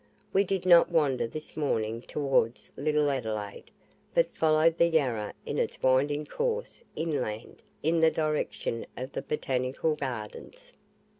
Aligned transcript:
We 0.33 0.43
did 0.43 0.65
not 0.65 0.89
wander 0.89 1.27
this 1.27 1.55
morning 1.55 2.01
towards 2.01 2.71
Little 2.75 3.11
Adelaide; 3.11 3.69
but 4.15 4.35
followed 4.35 4.79
the 4.79 4.87
Yarra 4.87 5.35
in 5.45 5.59
its 5.59 5.79
winding 5.79 6.25
course 6.25 6.83
inland, 6.95 7.61
in 7.83 7.99
the 7.99 8.09
direction 8.09 8.87
of 8.97 9.11
the 9.11 9.21
Botanical 9.21 9.93
Gardens. 9.95 10.73